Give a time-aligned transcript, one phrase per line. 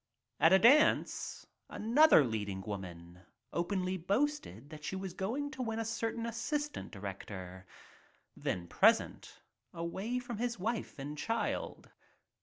[0.39, 3.19] At a dance another leading woman
[3.53, 7.67] openly boasted that she was going to win a certain assistant director,
[8.35, 9.41] then present,
[9.75, 11.91] away from his wife and child.